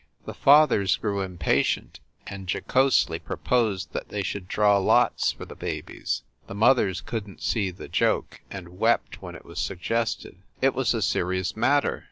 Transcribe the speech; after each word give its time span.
The 0.25 0.33
fathers 0.33 0.95
grew 0.95 1.21
impatient 1.21 1.99
and 2.25 2.47
jocosely 2.51 3.19
proposed 3.19 3.93
that 3.93 4.09
they 4.09 4.23
should 4.23 4.47
draw 4.47 4.79
lots 4.79 5.31
for 5.31 5.45
the 5.45 5.53
babies. 5.53 6.23
The 6.47 6.55
mothers 6.55 7.01
couldn 7.01 7.35
t 7.35 7.41
see 7.43 7.69
the 7.69 7.87
joke, 7.87 8.41
and 8.49 8.79
wept 8.79 9.21
when 9.21 9.35
it 9.35 9.45
was 9.45 9.59
sug 9.59 9.77
gested. 9.77 10.37
It 10.59 10.73
was 10.73 10.95
a 10.95 11.03
serious 11.03 11.55
matter. 11.55 11.99